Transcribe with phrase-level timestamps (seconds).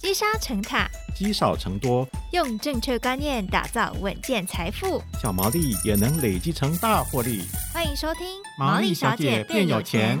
[0.00, 7.42] 积沙成塔，积少成多，用正确观念打造稳健财富，小毛利也能累积成大获利。
[7.74, 8.24] 欢迎收听
[8.56, 10.16] 《毛利小姐变有钱》。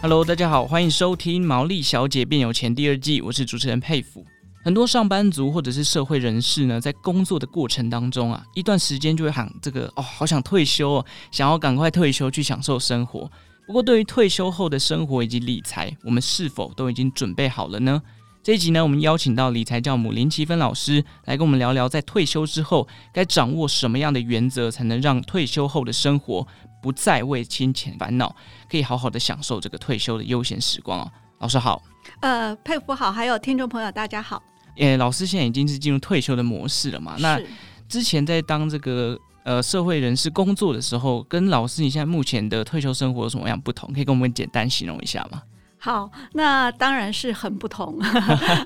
[0.00, 4.24] Hello，大家好，欢迎收听《毛利小姐变有钱》第二季，我是主持人佩服。
[4.62, 13.28] 很多上班族或者是社会人士呢，在工作的过程当中啊，一段时间就会喊这个哦，好想退休哦，想要赶快退休去享受生活。
[13.66, 18.00] 不过，对于退休后的生活以及理财，我们是否都已经准备好了呢？
[18.40, 26.46] 这一集呢，我们邀请到理财教母林奇芬老师来跟我们聊聊，在退休之后该掌握什么样的原则，才能让退休后的生活
[26.80, 28.32] 不再为金钱烦恼，
[28.70, 31.10] 可以好好的享受这个退休的悠闲时光哦。
[31.40, 31.82] 老师好，
[32.20, 34.40] 呃，佩服好，还有听众朋友大家好。
[34.76, 37.16] 诶，老师现在已经是进入退休的模式了嘛？
[37.18, 37.40] 那
[37.88, 39.18] 之前在当这个。
[39.46, 43.92] 呃，社会人士工作的时候，跟老师你现在目前的退休生活有什么样不同？
[43.92, 45.40] 可以跟我们简单形容一下吗？
[45.78, 47.98] 好，那当然是很不同，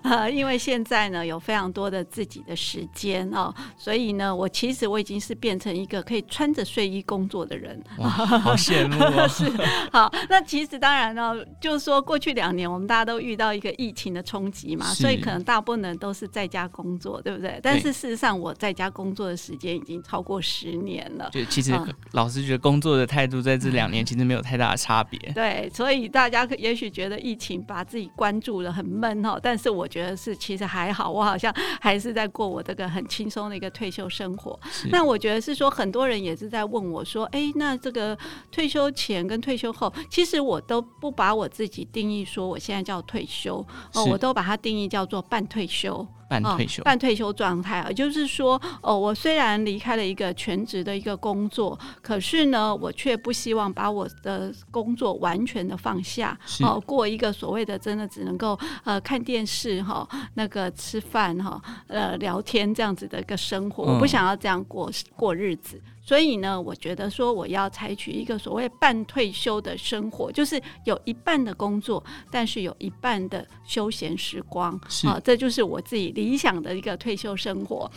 [0.05, 9.27] 呃， 因为现在呢有非常多的自己的时间哦，所以呢，我其实我已经是变成一个可以穿着睡衣工作的人，哇，好羡慕哦。
[9.29, 9.51] 是，
[9.93, 17.59] 好，那其实当然呢，就是说过去两年我们大家都遇到一个疫情的冲击嘛，所以可能大部分人都是在家工作，对不对？
[17.63, 21.29] 但是事实上我在家工作的时间已经超过十年了。
[21.33, 21.79] 就其实
[22.13, 25.19] 老师觉得工作的态度在这两年其实没有太大的差别。
[25.29, 25.35] 嗯。
[25.35, 27.20] 对，所以大家可也许觉得。
[27.20, 29.38] 疫情把自己关注的，很闷哈。
[29.43, 34.59] 但是我觉得是其实还好，我好像 还是在过我这个很轻松的一个退休生活。
[34.90, 38.16] 那我觉得是说，很多人也是在问我说：“哎，那这个
[38.51, 65.83] 退休前跟退休后，其实我都不把我自己定义说我现在叫退休哦，我都把它定义叫做半退休。”半退休，哦、半退休状态啊，就是说，哦，我虽然离开了一个全职的一个工作，可是呢，我却不希望把我的工作完全的放下，哦，过一个所谓的真的只能够呃看电视哈、哦，那个吃饭哈、哦，呃聊天这样子的一个生活，嗯、我不想要这样过过日子。
[66.10, 74.72] 所以呢，我觉得说我要采取一个所谓半退休的生活，就是有一半的工作，但是有一半的休闲时光，
[75.04, 77.88] 啊，这就是我自己理想的一个退休生活。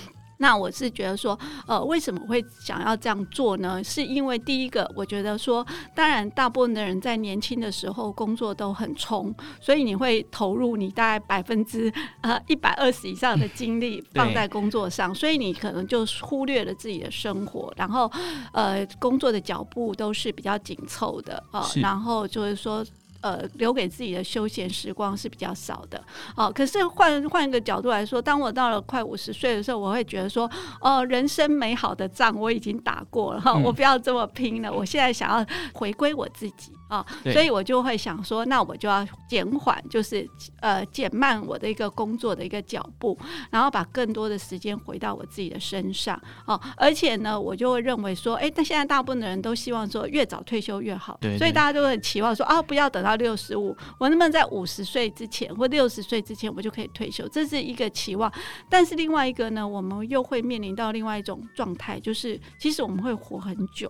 [0.43, 3.81] 那我是觉得说，呃，为什么会想要这样做呢？
[3.81, 5.65] 是因为第一个，我觉得说，
[5.95, 11.89] 当然大部分的人在年轻的时候工作都很冲，所以你会投入你大概百分之
[12.19, 18.11] 呃一百二十以上的精力放在工作上，所以你可能就忽略了自己的生活，然后
[18.51, 22.85] 呃工作的脚步都是比较紧凑的啊，呃，然后就是说。
[23.23, 26.03] 呃，留给自己的休闲时光是比较少的
[26.35, 26.51] 哦。
[26.53, 30.49] 可是换换一个角度来说，当我到了快五十岁的时候，我会觉得说，
[30.81, 34.69] 哦，人生美好的仗我已经打过了哈，我不要这么拼了。
[34.71, 43.17] 我现在想要回归我自己啊，所以我就会想说，那我就要减缓，就是呃减慢我的一个工作的一个脚步，
[43.49, 46.59] 然后把更多的时间回到我自己的身上哦。
[46.77, 53.13] 而且呢，我就会认为说，哎，但现在大部分的人都希望说越早退休越好，对对，所以大家都很期望说啊，不要等到。
[53.23, 57.25] 六十五，我能不能在五十岁之前或六十岁之前，我就可以退休？
[57.29, 58.29] 这是一个期望。
[58.67, 63.89] 但是另外一个呢，我们又会面临到另外一种状态，就是其实我们会活很久。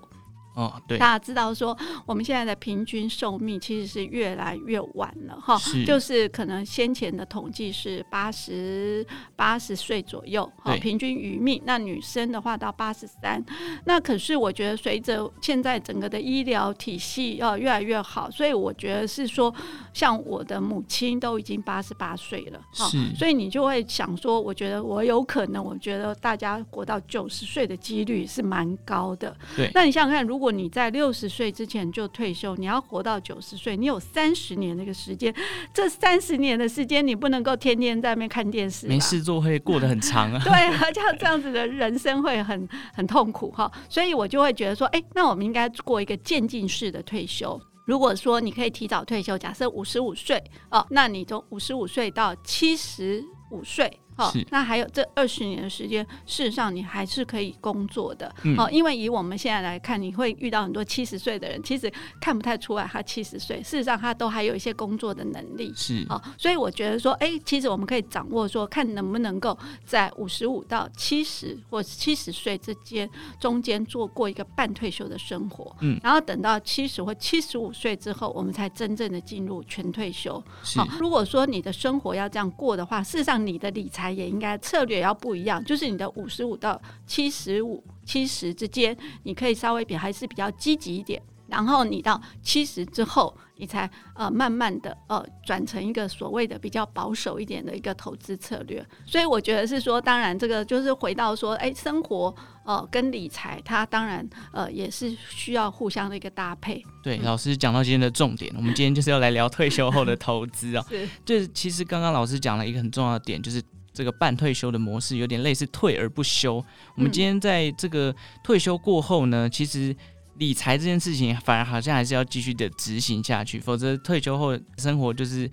[0.56, 1.76] 哦，对，大家知道说，
[2.06, 9.04] 我们现在的平均寿命其实是越来越晚了，哈，就是可能先前的统计是八十
[9.36, 11.60] 八十岁左右，哈，平均余命。
[11.66, 13.44] 那女生的话到八十三，
[13.86, 19.52] 那可是我觉得随着现在整个的医疗体系要越来越好，所以我觉得是说，
[19.92, 22.88] 像我的母亲都已经八十八岁了，哈，
[23.18, 29.72] 所以你就会想说，我觉得我有可能，我觉得大家活到九十岁的几率是蛮高的，对。
[29.74, 35.34] 那你想想看，如果如果你在六十岁之前就退休，你要活到九十岁，你有三十年那个时间。
[35.74, 40.40] 这三十年的时间，你不能够天天在那边看电视，没事做会过得很长啊。
[40.44, 43.72] 对，像这样子的人生会很很痛苦哈。
[43.88, 47.58] 所以我就会觉得说，哎，那我们应该过一个渐进式的退休。
[47.86, 53.98] 如果说你可以提早退休，假设五十五岁哦，那你从五十五岁到七十五岁。
[54.16, 58.28] 好，那还有这二十年的时间，事实上你还是可以工作的。
[58.58, 65.74] 哦、嗯，因为以我们现在来看，你会遇到很多七十岁的人，其实看不太出来他七十岁，事实上他都还有一些工作的能力。
[65.76, 75.76] 是，哦，所以我觉得说，哎，其实我们可以掌握说，看能不能够在五十五到七十或七十岁之间中间做过一个半退休的生活。
[75.80, 80.34] 嗯，然后等到七十或七十五岁之后，我们才真正的进入全退休。
[80.76, 84.03] 好、哦，如果说你的生活要这样过的话，事实上你的理财。
[84.12, 91.22] 也应该策略要不一样，就是你的五十五到七十五、七十之间，你可以稍微比还是比较积极一点。
[91.46, 98.84] 然后你到七十之后，你才呃慢慢的呃转成一个所谓的比较保守一点的一个投资策略。
[99.06, 102.34] 所以我觉得是说，当然这个就是回到说，哎，生活
[102.66, 106.84] 呃跟理财，它当然呃也是需要互相的一个搭配。
[107.04, 110.84] 对，老师讲到今天的重点，我们今天就是要来聊退休后的投资啊。
[110.90, 113.62] 是， 就是其实刚刚老师讲了一个很重要的点，就是。
[113.94, 116.56] 这个半退休的模式有点类似退而不休。
[116.96, 118.14] 我们今天在这个
[118.44, 119.96] 退休过后呢，其实
[120.38, 125.50] 理财这件事情反而好像还是要继续的执行下去，否则退休后生活就是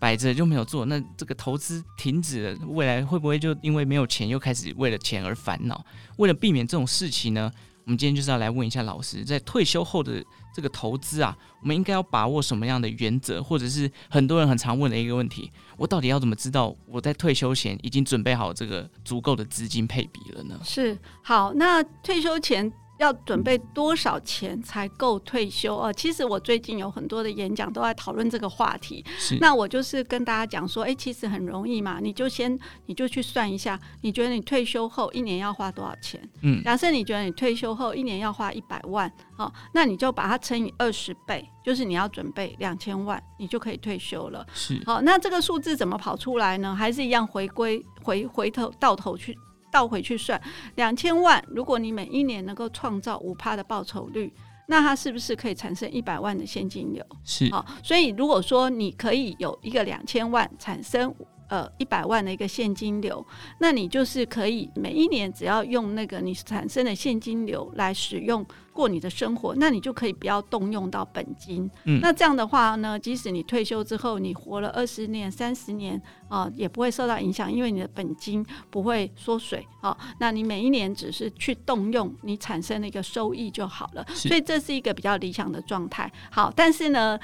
[0.00, 5.84] 摆着就没有做，那这个投资停止了，未来会不会就因为没有钱又开始为了钱而烦恼？
[6.16, 7.52] 为了避免这种事情呢，
[7.84, 10.24] 我们今天就是要来问一下老师，在退休后的
[10.54, 20.60] 这个投资啊，我们应该要把握什么样的原则，或者是很多人很常问的一个问题：我到底要怎么知道我在退休前已经准备好这个足够的资金配比了呢？
[20.64, 22.72] 是，好，那退休前。
[23.02, 25.76] 要准备多少钱才够退休？
[25.76, 29.04] 呃，其实我最近有很多的演讲都在讨论这个话题。
[29.18, 29.36] 是。
[29.40, 32.56] 那我就是跟大家讲说，哎，其实很容易嘛，你就先
[32.86, 36.20] 你就去算一下，你觉得你退休后一年要花多少钱？
[36.42, 44.46] 嗯，假设你觉得你退休后一年要花一百万，哦，那你就把它乘以二十倍，就是你要准备两千万，你就可以退休了。
[44.54, 44.80] 是。
[44.86, 46.72] 好，那这个数字怎么跑出来呢？
[46.72, 49.36] 还是一样回归回回头到头去。
[49.72, 50.40] 倒回去算
[50.76, 54.32] 两千万，如果你每一年能够创造五趴的报酬率，
[54.68, 57.04] 那它是不是可以产生一百万的现金流？
[57.24, 61.12] 是啊，所以如果说你可以有一个两千万产生。
[61.52, 63.22] 呃，一百万的一个现金流，
[63.58, 71.70] 那你就是可以每一年只要用那个你产生的现金流来使用过你的生活，那你就可以不要动用到本金。
[71.84, 79.94] 嗯，那这样的话呢，即使你退休之后，你活了二十年、三十年啊，呃，也不会受到影响，因为你的本金不会缩水啊。
[80.18, 84.02] 那你每一年只是去动用你产生的一个收益就好了。
[84.14, 86.10] 所以这是一个比较理想的状态。
[86.30, 87.18] 好，但是呢。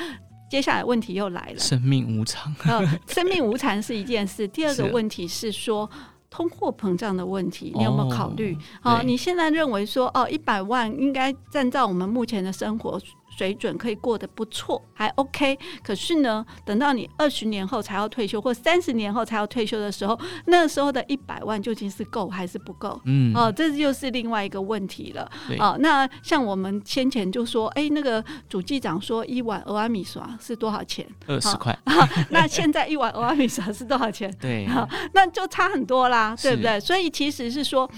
[0.50, 2.54] 接下来问题又来了，生命无常。
[2.64, 5.98] 呃， 生命无常是一件事， 第二个问题是说是
[6.30, 8.54] 通货膨胀的问题，你有没有考虑？
[8.82, 13.00] 哦，呃，你现在认为说哦，一百万应该按照我们目前的生活。
[13.38, 15.56] 水准可以过得不错，还 OK。
[15.80, 23.00] 可是呢，等到你二十年后才要退休，或三十年后才要退休的时候，那时候的一百万究竟是够还是不够？
[23.04, 25.30] 嗯，哦，这又是另外一个问题了。
[25.46, 31.06] 对哦，那像我们先前就说，哎，那个主机长说一碗俄阿米线是多少钱？
[31.28, 31.72] 二十块。
[31.84, 32.08] 哦。
[32.30, 34.28] 那现在一碗俄阿米线是多少钱？
[34.42, 36.80] 对，哦，那就差很多啦，对不对？
[36.80, 37.88] 所以其实是说。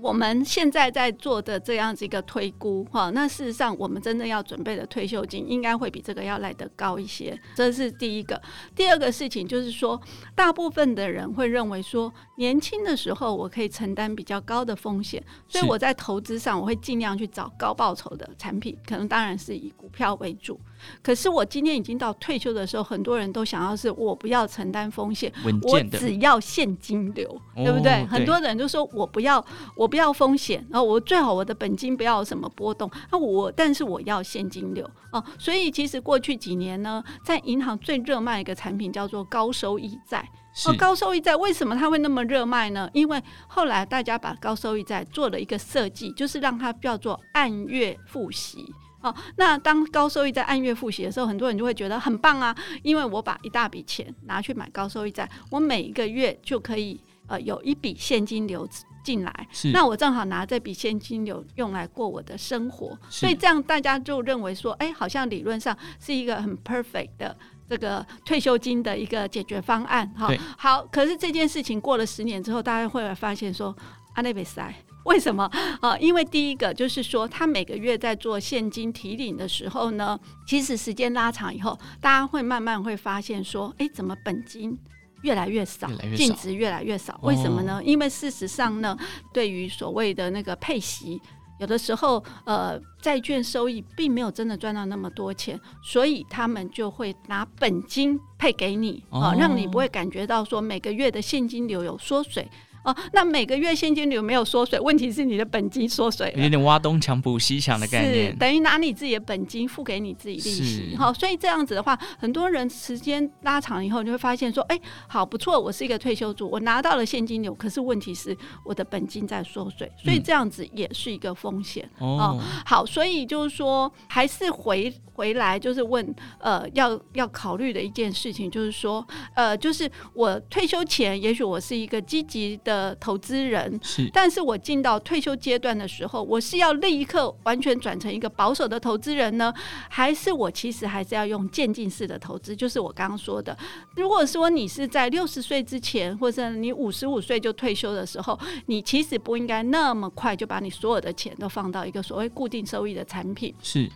[0.00, 8.40] 我们现在在做的这样子一个推估，哈，那事实上我们真正要准备的退休金应该会比这个要来得高一些，这是第一个。
[8.74, 10.00] 第二个事情就是说，
[10.34, 20.60] 大部分的人会认为说，年轻的时候我可以承担比较高的风险，所以我在投资上我会尽量去找高报酬的产品，可能当然是以股票为主。
[21.02, 25.32] 可是我今天已经到退休的时候，很多人都想要是我不要承担风险，
[25.62, 28.04] 我只要现金流，对不对？
[28.06, 29.44] 很多人都说我不要，
[29.76, 35.22] 我不要风险，然后我最好我的本金不要有什么波动，那我但是我要现金流哦。
[35.38, 40.28] 所以其实过去几年呢，在银行最热卖一个产品叫做高收益债。
[40.66, 42.90] 哦，高收益债为什么它会那么热卖呢？
[42.92, 48.64] 因为后来大家把高收益债做了一个设计，就是让它叫做按月付息。
[49.08, 58.68] 哦，那当高收益在按月付息的时候，很多人就会觉得很棒啊，因为我把一大笔钱拿去买高收益债，我每一个月就可以呃有一笔现金流
[59.04, 67.34] 进来，那我正好拿这笔现金流用来过我的生活，所以这样大家就认为说，哎，好像理论上是一个很 perfect 的
[67.66, 70.30] 这个退休金的一个解决方案哈。
[70.58, 73.74] 好，可是这件事情过了十年之后，大家会发现说，
[74.14, 74.74] 阿内贝塞。
[75.08, 75.50] 为什么
[75.80, 75.96] 啊？
[75.98, 84.78] 因为第一个就是说，他每个月在做现金提领的时候呢，其实时间拉长以后，大家会慢慢会发现说，哎，怎么本金
[85.22, 87.18] 越来越少，净值越来越少？
[87.22, 87.82] 为什么呢？
[87.82, 88.96] 因为事实上呢，
[89.32, 91.20] 对于所谓的那个配息，
[91.58, 102.46] 有的时候呃，债券收益并没有真的赚到那么多钱，所以他们就会拿本金配给你啊，让你不会感觉到说每个月的现金流有缩水。
[102.84, 110.96] 哦，那每个月现金流没有缩水，问题是你的本金缩水，有点挖东墙补西墙的概念，等于拿你自己的本金付给你自己利息。
[110.96, 121.88] 好，所以这样子的话，很多人时间拉长以后，你会发现说，哎、欸，好不错，我是一个退休族，我拿到了现金流，可是问题是我的本金在缩水，所以这样子也是一个风险。
[122.00, 139.50] 嗯、哦，好，所以就是说，还是回回来就是问，呃，要要考虑的一件事情就是说，呃，就是我退休前，也许我是一个积极的投资人，是，但是我进到退休阶段的时候，我是要立刻完全转成一个保守的投资人呢，
[139.88, 142.54] 还是我其实还是要用渐进式的投资？
[142.54, 143.56] 就是我刚刚说的，
[143.96, 153.54] 如果说你是在六十岁之前，或者你五十五岁就退休的时候，你其实不应该那么快就把你所有的钱都放到一个所谓固定收益的产品。
[153.62, 153.90] 是。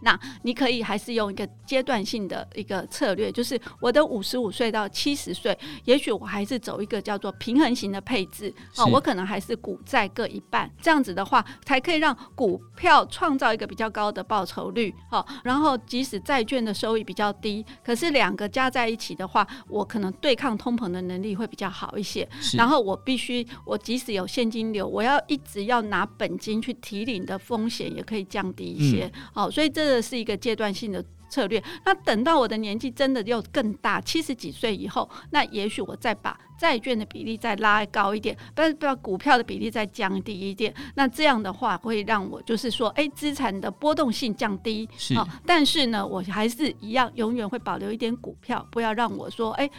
[0.00, 15.24] 那你可以还是用一个阶段性的一个策略，就是我的五十五岁到七十岁，也许我还是走一个叫做平衡型的配置哦，我可能还是股债各一半，这样子的话才可以让股票创造一个比较高的报酬率哦。
[15.42, 22.28] 然后即使债券的收益比较低，可是两个加在一起的话，我可能对抗通膨的能力会比较好一些。
[22.56, 29.10] 然后我必须，我即使有现金流，我要一直要拿本金去提领的风险也可以降低一些。
[29.34, 29.87] 嗯、哦，所以这。
[29.88, 31.62] 这是一个阶段性的策略。
[31.84, 40.74] 那等到我的年纪真的又更大，七十几岁以后，那也许我再把债券的比例再拉高一点，不要不要股票的比例再降低一点。
[40.94, 44.88] 那这样的话，会让我就是说，哎，资产的波动性降低。
[44.96, 45.14] 是。
[45.16, 49.70] 哦，但是呢，我还是一样，永远会保留一点股票，不要让我说，哎，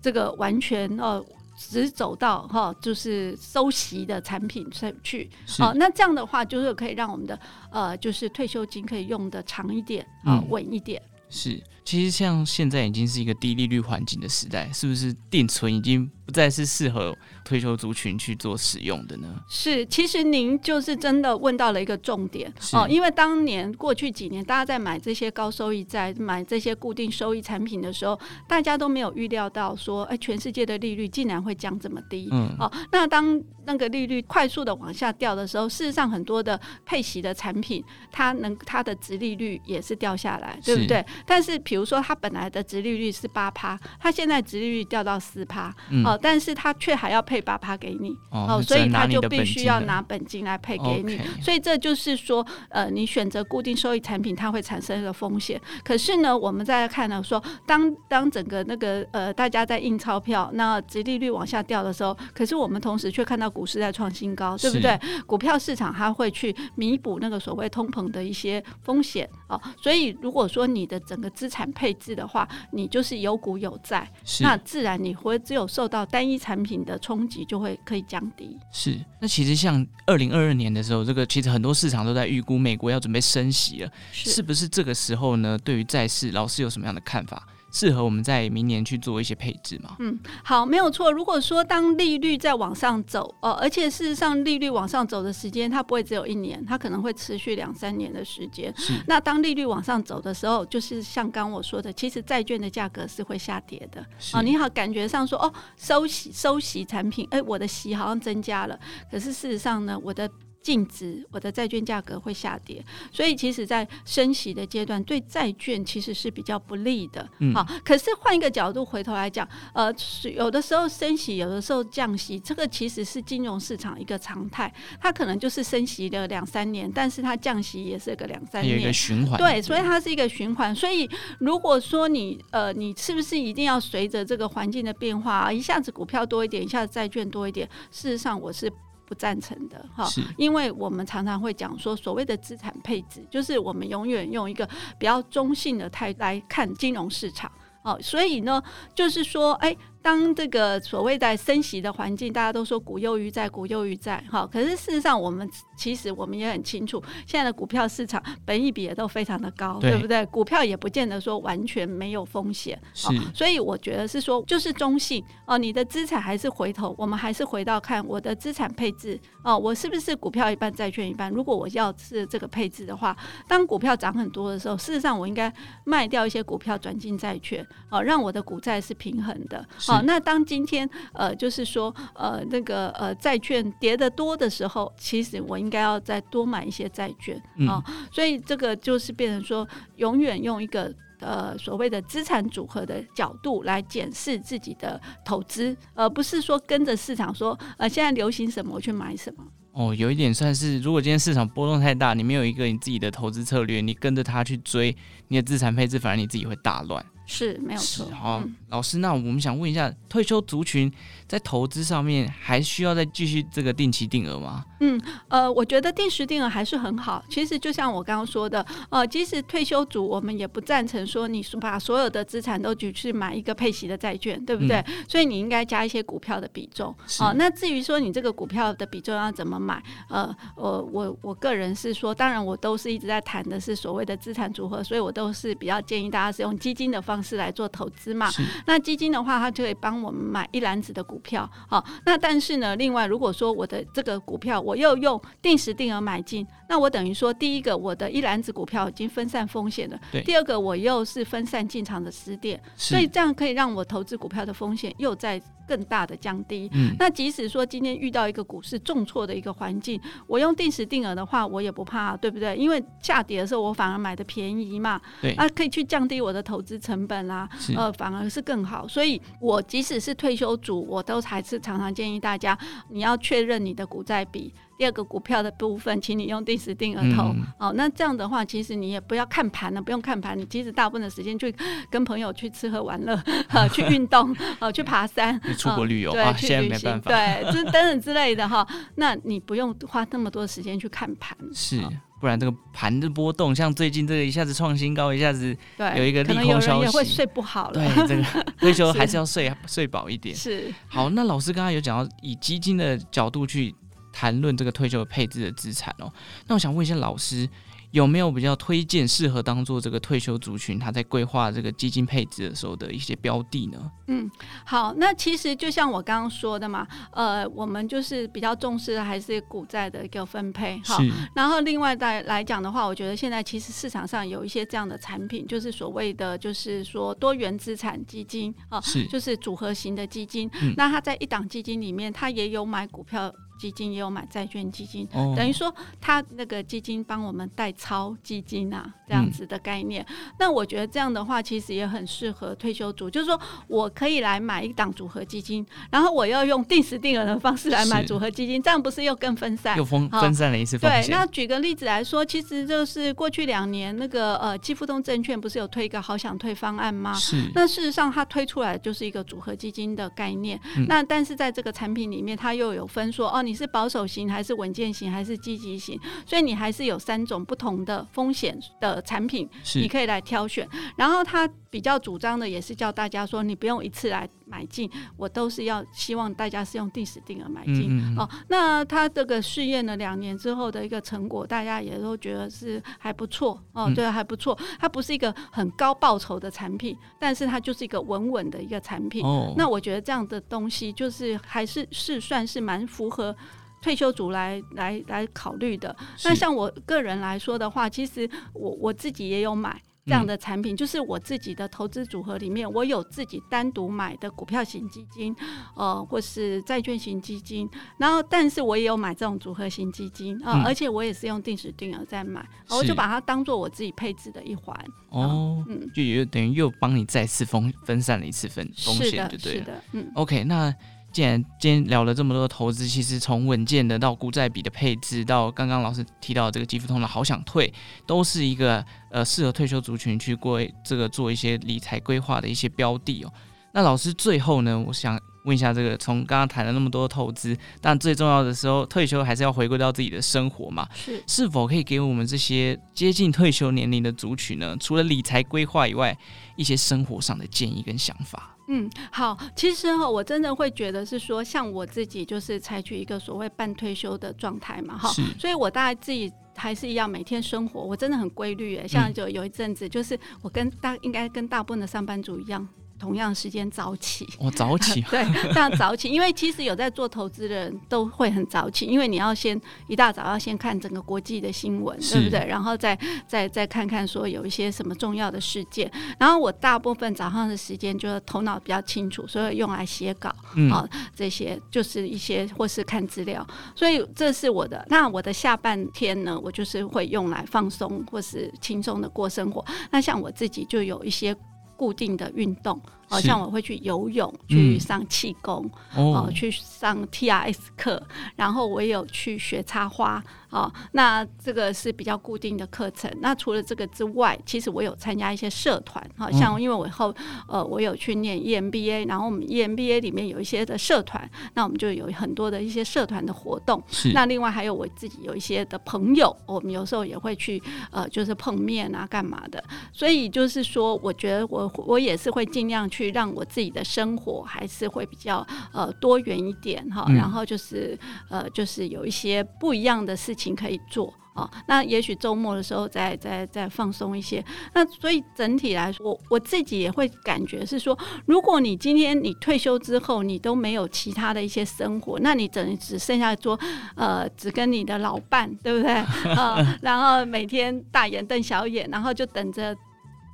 [0.00, 1.24] 这个完全哦。
[1.58, 4.64] 只走到哈，就是收息的产品
[5.02, 7.38] 去，好，那这样的话就是可以让我们的
[7.72, 11.02] 呃，就是退休金可以用的长一点啊，稳、嗯、一点。
[11.28, 19.40] 是，其实像现在已经是一个低利率环境的时代，是不是定存已经不再是适合退休族群去做使用的呢？
[19.48, 32.28] 是，其实您就是真的问到了一个重点哦，因为当年过去几年大家在买这些高收益债、买这些固定收益产品的时候，大家都没有预料到说，哎，全世界的利率竟然会降这么低。
[32.30, 41.02] 嗯，哦，那当那个利率快速的往下掉的时候，事实上很多的配息的产品，它能它的值利率也是掉下来，对不对？
[41.24, 46.18] 但是比如说它本来的殖利率是八趴，它现在殖利率掉到四趴，哦。
[46.20, 55.60] 但是他却还要配八趴给你哦，所以他就必须要拿本金来配给你，所以这就是说，呃，你选择固定收益产品，它会产生一个风险。
[55.84, 64.98] 可是呢，我们再来看呢，说当当整个那个呃，大家在印钞票，那殖利率往下掉的时候，可是我们同时却看到股市在创新高，对不对？
[65.26, 69.60] 股票市场它会去弥补那个所谓通膨的一些风险哦。
[69.80, 74.10] 所以如果说你的整个资产配置的话，你就是有股有债，
[74.40, 78.58] 那自然你会只有受到单一产品的冲击就会可以降低。
[78.72, 85.58] 是，那其实像二零二二年的时候，这个其实很多市场都在预估美国要准备升息了，是，是不是这个时候呢？
[85.64, 87.46] 对于债市，老师有什么样的看法？
[87.78, 89.94] 适合我们在明年去做一些配置吗？
[90.00, 91.12] 嗯，好，没有错。
[91.12, 98.74] 如果说当利率在往上走，呃，而且事实上利率往上走的时间，它不会只有一年，它可能会持续两三年的时间。
[98.76, 98.94] 是。
[99.06, 104.04] 那当利率往上走的时候，就是像刚我说的，其实债券的价格是会下跌的。
[104.34, 108.76] 哦，你好，感觉上说哦，收息收息产品，哎，我的息好像增加了，
[109.08, 110.28] 可是事实上呢，我的。
[110.68, 117.26] 净值，我的债券价格会下跌，所以其实，在升息的阶段，对债券其实是比较不利的。
[117.38, 119.90] 嗯，好，可是换一个角度回头来讲，呃，
[120.36, 124.70] 有的时候升息，有的时候降息，这个其实是金融市场一个常态。
[125.00, 129.38] 它可能就是升息的两三年，但是它降息也是个两三年，有一个循环。
[129.38, 130.76] 对，所以它是一个循环。
[130.76, 131.08] 所以
[131.38, 137.66] 如果说你呃，你是不是一定要随着这个环境的变化，一下子股票多一点，一下子债券多一点？
[137.90, 138.70] 事实上，我是。
[139.08, 147.50] 不赞成的哈，因为我们常常会讲说，所谓的资产配置，就是我们永远用一个比较中性的态度来看金融市场。
[147.82, 148.62] 哦，所以呢，
[148.94, 149.74] 就是说，哎。
[150.08, 154.48] 当这个所谓在升息的环境，大家都说股优于债，股优于债，哈。
[154.50, 155.46] 可是事实上，我们
[155.76, 160.24] 其实我们也很清楚，现在的股票市场本益比也都非常的高，对，对不对？
[160.24, 163.08] 股票也不见得说完全没有风险，是。
[163.34, 165.58] 所以我觉得是说，就是中性哦。
[165.58, 171.30] 你的资产还是回头，我们还是回到看我的资产配置哦，我是不是股票一半，债券一半？
[171.30, 173.14] 如果我要是这个配置的话，
[173.46, 175.52] 当股票涨很多的时候，事实上我应该
[175.84, 179.62] 卖掉一些股票，转进债券，哦，让我的股债是平衡的。
[179.98, 187.36] 好，那当今天呃，就是说呃，那个呃，债券跌得多的时候，其实我应该要再多买一些债券
[187.68, 187.94] 啊、嗯。
[188.12, 199.44] 所以这个就是变成说，永远用一个呃所谓的资产组合的角度来检视自己的投资，而不是说跟着市场说呃现在流行什么我去买什么。
[199.72, 204.96] 哦，有一点算是，如果今天市场波动太大，你没有一个你自己的投资策略，你跟着它去追，
[205.28, 207.04] 你的资产配置反而你自己会大乱。
[207.28, 208.06] 是没有错。
[208.10, 210.90] 好，嗯、老师，那我们想问一下，退休族群
[211.26, 214.64] 在投资上面还需要再继续这个定期定额吗？
[214.80, 217.22] 嗯，呃，我觉得定时定额还是很好。
[217.28, 224.78] 其实就像我刚刚说的，呃，即使退休族，我们也不赞成说你把所有的资产都举去买一个配息的债券，对不对？
[224.78, 226.90] 嗯、所以你应该加一些股票的比重。
[227.20, 238.30] 哦、呃，那至于说你这个股票的比重要怎么买，呃，我我我个人是说，当然我都是一直在谈的是所谓的资产组合，所以我都是比较建议大家是用基金的方式来做投资嘛。
[238.66, 241.48] 那基金的话，它就可以帮我们买一篮子的股票。
[241.68, 250.22] 好、呃，那但是呢，另外如果说我的这个股票，我又用定时定额买进，那我等于说，第一个我的一篮子股票已经分散风险了，对。
[250.22, 256.68] 第二个我又是分散进场的时点，所以这样可以让我投资股票的风险又在更大的降低。
[256.72, 256.94] 嗯。
[256.98, 262.54] 那即使说今天遇到一个股市重挫的一个环境，我用定时定额的话，我也不怕，对不对？
[262.56, 265.34] 因为下跌的时候我反而买的便宜嘛，对。
[265.36, 268.86] 那可以去降低我的投资成本啦，呃，反而是更好。
[268.86, 272.56] 所以我即使是退休族，我都还是常常建议大家，
[272.90, 274.52] 你要确认你的股债比。
[274.76, 277.32] 第二个股票的部分，请你用定时定额投。
[277.34, 280.38] 嗯、哦，那这样的话，其实你也不要看盘了，不用看盘。
[280.38, 281.52] 你其实大部分的时间去
[281.90, 288.64] 跟朋友去吃喝玩乐， 呃，去运动，呃， 去爬山， 出国旅游，对，啊、去旅行，对，这等等之类的哈。
[288.94, 291.82] 那你不用花那么多时间去看盘，是，
[292.20, 295.56] 不然这个盘的波动，像最近这个一下子创新高，一下子
[295.96, 297.74] 有一个利空消息，也会睡不好了。
[297.74, 300.34] 对，这个 退休还是要睡睡饱一点。
[300.34, 303.74] 是，好，那老师刚刚有讲到以基金的角度去。
[304.10, 306.12] 谈论这个退休配置的资产哦，
[306.48, 307.48] 那我想问一下老师，
[307.92, 313.90] 有没有比较推荐适合当做这个退休族群他在规划这个基金配置的时候的一些标的呢？
[314.08, 314.30] 嗯，
[314.64, 320.98] 好，那其实就像我刚刚说的嘛，呃，我们就是比较重视的还是股债的一个分配，好，
[321.34, 333.32] 然后另外再来讲的话，我觉得现在其实市场上有一些这样的产品，就是所谓的就是说多元资产基金啊，是，就是组合型的基金，嗯，那它在一档基金里面，它也有买股票。
[333.58, 340.04] 基金也有买债券基金，哦、等于说他那个基金帮我们代操基金啊，这样子的概念。
[340.08, 349.76] 嗯、那我觉得这样的话，其实也很适合退休族，就是说我可以来买一档组合基金，然后我要用定时定额的方式来买组合基金，这样不是又更分散？
[349.76, 351.02] 又分分散了一次风险。
[351.02, 357.12] 对，那举个例子来说，其实就是过去两年那个呃，基富通证券不是有推一个好想退方案吗？
[357.14, 357.50] 是。
[357.56, 360.60] 那事实上，它推出来就是一个组合基金的概念。
[360.76, 363.42] 嗯、那但是在这个产品里面，它又有分说哦。
[363.48, 365.98] 你是保守型还是稳健型还是积极型？
[366.26, 370.68] 所以你还是有三种不同的风险的产品，你可以来挑选。
[370.98, 377.86] 然后他比较主张的也是叫大家说，你不用一次来买进，我都是要希望大家是用定时定额买进。
[377.88, 384.58] 嗯嗯哦，那他这个试验了两年之后的一个成果，大家也都觉得是还不错哦，对，还不错。
[384.78, 389.24] 它不是一个很高报酬的产品，但是它就是一个稳稳的一个产品。
[389.24, 393.34] 哦，那我觉得这样的东西就是还是是算是蛮符合。
[393.80, 405.36] 退休族来来来考虑的，那像我个人来说的话，其实我我自己也有买这样的产品，嗯、就是我自己的投资组合里面，我有自己单独买的股票型基金，
[405.76, 407.68] 呃，或是债券型基金，
[407.98, 414.74] 然后但是我也有买这种组合型基金啊，呃嗯、而且我也是用定时定额在买，我就把它当做我自己配置的一环。
[415.10, 419.58] 哦，嗯，就也等于又帮你再次分分散了一次分风险，就对了。
[419.58, 420.74] 是的，嗯，OK，那。
[421.18, 427.74] 既然今天聊了这么多的投资，其实从稳健的到股债比的配置，到刚刚老师提到这个基富通的好想退，
[428.06, 433.32] 都是一个呃适合退休族群去过这个做一些理财规划的一些标的哦。
[433.72, 440.88] 那老师最后呢，我想问一下，这个从刚刚谈了那么多投资，但最重要的时候，退休还是要回归到自己的生活嘛？
[440.94, 444.76] 是，是否可以给我们这些接近退休年龄的族群呢？
[444.78, 446.16] 除了理财规划以外，
[446.54, 448.54] 一些生活上的建议跟想法？
[448.70, 462.68] 嗯，好，其实哈，我真的会觉得是说，像我自己就是采取一个所谓半退休的状态嘛，哈，所以我大概自己还是一样每天生活，我真的很规律诶，像就有一阵子，就是我跟大应该跟大部分的上班族一样。
[462.98, 472.44] 同样时间早起，我、哦、早起， 对，这样早起，因为其实有在做投资的人都会很早起，因为你要先一大早要先看整个国际的新闻，对不对？
[472.46, 475.90] 然后再再再看看说有一些什么重要的事件。
[476.18, 483.46] 然后我大部分早上的时间就是头脑比较清楚，所以用来写稿，嗯、啊，这些就是一些或是看资料。
[483.76, 484.84] 所以这是我的。
[484.88, 489.64] 那我的下半天呢，我就是会用来放松或是轻松的过生活。
[489.90, 491.36] 那像我自己就有一些。
[491.78, 492.82] 固定的运动。
[493.08, 498.02] 好像我会去游泳，去上气功，哦，去上 T R S 课，
[498.36, 500.22] 然后我也有去学插花。
[500.50, 503.10] 哦，那这个是比较固定的课程。
[503.20, 507.14] 那除了这个之外，其实我有参加一些社团，好像因为我以后
[507.46, 513.82] 呃，我有去念 EMBA，然后我们 EMBA 里面有一些的社团，那我们就有很多的一些社团的活动。
[513.90, 514.12] 是。
[514.14, 519.62] 那另外还有我自己有一些的朋友，我们有时候也会去呃，就是碰面啊，干嘛的。
[519.92, 530.48] 所以就是说，我觉得我我也是会尽量去让我自己的生活还是会比较呃多元一点哈，然后就是呃，就是有一些不一样的事情。
[530.58, 534.44] 可以做啊、哦，那也许周末的时候再再再放松一些。
[534.74, 543.56] 那所以整体来说，我我自己也会感觉是说，如果你今天你退休之后，你都没有其他的一些生活，那你等于只剩下说，
[543.94, 545.92] 呃，只跟你的老伴，对不对？
[545.92, 549.76] 啊、呃，然后每天大眼瞪小眼，然后就等着。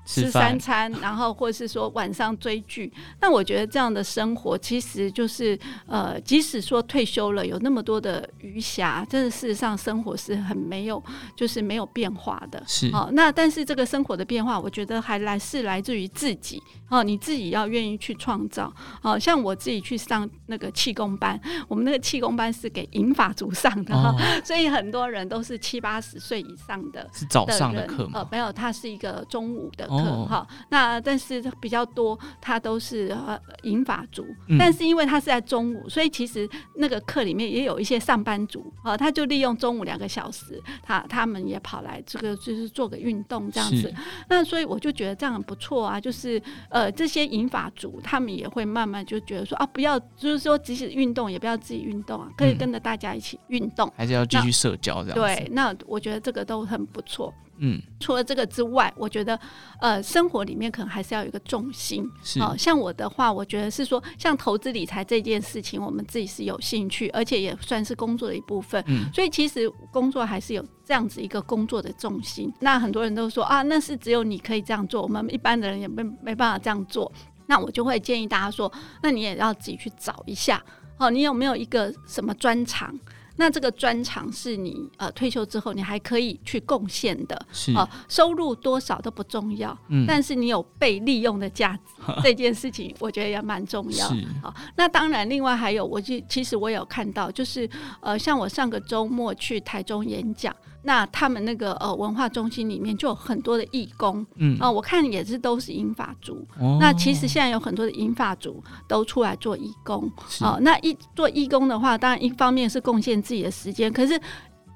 [0.05, 11.03] 吃三餐，然后或是说晚上追剧，那我觉得这样的生活其实就是呃，即使说退休了，有那么多的余暇，真的事实上生活是很没有，
[11.35, 12.63] 就是没有变化的。
[12.67, 18.71] 是哦，那但是这个生活的变化，我觉得还来是来自于自己哦，你自己要愿意去创造。
[19.01, 24.15] 哦，像我自己去上那个气功班，我们那个气功班是给银发族上的，哦，
[24.45, 27.09] 所以很多人都是七八十岁以上的。
[27.13, 28.21] 是早上的课吗？
[28.21, 29.94] 呃，没有，它是一个中午的。
[29.99, 43.93] 好、哦，那但是比较多，他都是呃银发族，嗯，但是因为他是在中午，所以其实那个课里面也有一些上班族啊，他就利用中午两个小时，他他们也跑来这个就是做个运动这样子。
[44.29, 55.19] 那所以我就觉得这样很不错啊，就是呃这些银发族他们也会慢慢就觉得说啊，不要就是说即使运动也不要自己运动啊，可以跟着大家一起运动，还是要继续社交这样。
[55.19, 57.33] 对，那我觉得这个都很不错。
[57.59, 59.39] 嗯，除了这个之外，我觉得，
[59.81, 62.11] 呃，生活里面可能还是要有一个重心。
[62.23, 68.83] 是，哦，像我的话，我觉得是说，像投资理财这件事情，我们自己是有兴趣，而且也算是工作的一部分。
[68.87, 72.53] 嗯，所以其实工作还是有这样子一个工作的重心。
[72.61, 77.11] 那很多人都说啊，那是只有你可以这样做，我们一般的人也没没办法这样做。
[77.47, 80.63] 那我就会建议大家说，那你也要自己去找一下，
[80.99, 82.99] 哦，你有没有一个什么专长？
[83.37, 94.07] 那这个专长是你呃退休之后你还可以去贡献的，是呃收入多少都不重要，嗯，但是你有被利用的价值， 这件事情我觉得也蛮重要。
[94.43, 97.69] 好，那当然另外还有，我就其实我有看到，就是
[98.01, 100.55] 呃像我上个周末去台中演讲。
[100.87, 106.47] 那他们那个呃文化中心里面就有很多的义工，嗯啊、呃，我看也是都是英法族。
[106.61, 106.77] 哦。
[106.79, 110.05] 那其实现在有很多的英法族都出来做义工，
[110.43, 114.21] 哦、呃，那一做义工的话，当然一方面是贡献自己的时间，可是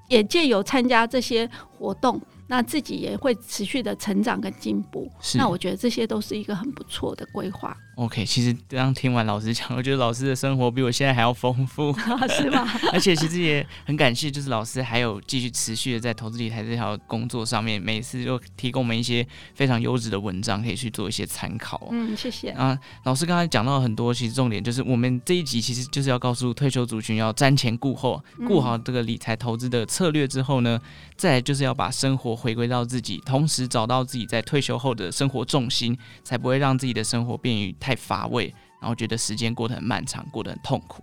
[0.09, 2.21] 也借有参加这些活动。
[2.49, 7.77] 那自己也会持续的成长跟进步，那我觉得这些都是一个很不错的规划。
[7.97, 11.93] OK，其实刚听完老师讲，我觉得老师的生活比我现在还要丰富，
[12.31, 12.67] 是吗？
[12.93, 21.89] 而且其实也很感谢，就是老师还有继续持续的在投资理财这条工作上面，每次就提供我们一些非常优质的文章，可以去做一些参考。
[21.91, 22.51] 嗯，谢谢。
[22.51, 30.81] 啊，老师刚才讲到很多，其实重点就是我们这一集其实就是要告诉退休族群要瞻前顾后，顾好这个理财投资的策略之后呢，
[31.17, 32.38] 再来就是要把生活。
[32.39, 41.03] 回归到自己，同时找到自己在退休后的生活重心，才不会让自己的生活变于太乏味，然后觉得时间过得很漫长，过得很痛苦。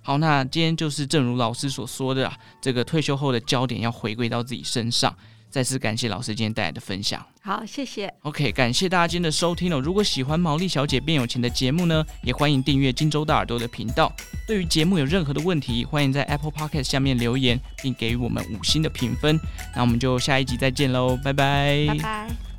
[0.00, 5.14] 好，那今天就是正如老师所说的，这个退休后的焦点要回归到自己身上。
[5.56, 7.24] 再次感谢老师今天带来的分享。
[7.40, 8.12] 好，谢谢。
[8.24, 9.80] OK，感谢大家今天的收听哦。
[9.80, 14.12] 如果喜欢毛利小姐变有钱的节目呢，也欢迎订阅金州大耳朵的频道。
[14.46, 19.40] 对于节目有任何的问题，欢迎在 Apple Podcast 下面留言，并给予我们五星的评分。
[19.74, 21.86] 那我们就下一集再见喽，拜拜。
[21.88, 22.55] 拜拜。